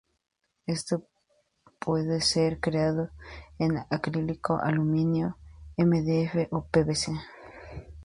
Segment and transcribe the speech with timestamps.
[0.65, 1.03] Estos
[1.77, 3.11] pueden ser creados
[3.59, 5.37] en acrílico, aluminio,
[5.77, 7.11] mdf o pvc.